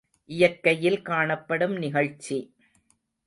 இயற்கையில் 0.29 1.01
காணப்படும் 1.01 1.75
நிகழ்ச்சி. 1.77 2.37